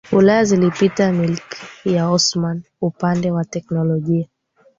[0.11, 4.27] Ulaya zilipita Milki ya Osmani upande wa teknolojia